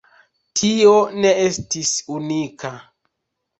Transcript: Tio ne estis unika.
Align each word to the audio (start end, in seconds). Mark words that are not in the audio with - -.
Tio 0.59 0.93
ne 1.19 1.35
estis 1.43 1.93
unika. 2.17 2.75